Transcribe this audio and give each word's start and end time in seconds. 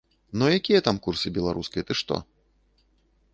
Ну 0.41 0.45
якія 0.57 0.79
там 0.87 0.99
курсы 1.07 1.33
беларускай, 1.37 1.85
ты 1.91 1.99
што. 2.01 2.19